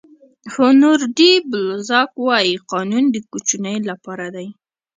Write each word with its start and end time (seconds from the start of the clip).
هونور 0.53 0.99
ډي 1.17 1.31
بلزاک 1.49 2.11
وایي 2.25 2.55
قانون 2.71 3.03
د 3.11 3.15
کوچنیو 3.31 3.87
لپاره 3.89 4.25
دی. 4.35 4.47